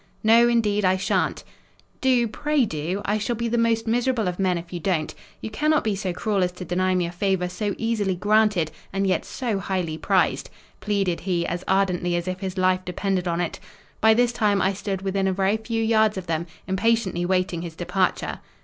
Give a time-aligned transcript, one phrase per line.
[0.23, 1.43] "No, indeed, I shan't."
[2.01, 2.27] "Do!
[2.27, 3.03] pray do!
[3.05, 5.13] I shall be the most miserable of men if you don't.
[5.41, 9.05] You cannot be so cruel as to deny me a favour so easily granted and
[9.05, 13.59] yet so highly prized!" pleaded he as ardently as if his life depended on it.
[14.01, 17.75] By this time I stood within a very few yards of them, impatiently waiting his
[17.75, 18.39] departure.